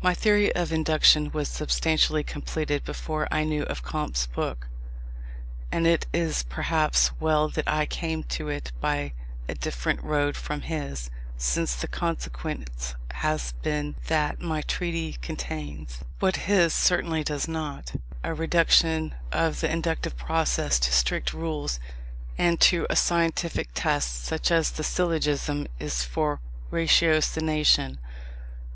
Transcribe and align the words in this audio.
My 0.00 0.14
theory 0.14 0.50
of 0.54 0.72
Induction 0.72 1.30
was 1.34 1.50
substantially 1.50 2.24
completed 2.24 2.82
before 2.82 3.28
I 3.30 3.44
knew 3.44 3.64
of 3.64 3.82
Comte's 3.82 4.26
book; 4.26 4.68
and 5.70 5.86
it 5.86 6.06
is 6.14 6.44
perhaps 6.44 7.10
well 7.20 7.50
that 7.50 7.68
I 7.68 7.84
came 7.84 8.22
to 8.40 8.48
it 8.48 8.72
by 8.80 9.12
a 9.50 9.54
different 9.54 10.02
road 10.02 10.34
from 10.34 10.62
his, 10.62 11.10
since 11.36 11.74
the 11.74 11.88
consequence 11.88 12.94
has 13.16 13.52
been 13.60 13.96
that 14.06 14.40
my 14.40 14.62
treatise 14.62 15.18
contains, 15.20 15.98
what 16.20 16.36
his 16.48 16.72
certainly 16.72 17.22
does 17.22 17.46
not, 17.46 17.92
a 18.24 18.32
reduction 18.32 19.14
of 19.30 19.60
the 19.60 19.70
inductive 19.70 20.16
process 20.16 20.78
to 20.78 20.90
strict 20.90 21.34
rules 21.34 21.78
and 22.38 22.62
to 22.62 22.86
a 22.88 22.96
scientific 22.96 23.68
test, 23.74 24.24
such 24.24 24.50
as 24.50 24.70
the 24.70 24.82
syllogism 24.82 25.66
is 25.78 26.02
for 26.02 26.40
ratiocination. 26.70 27.98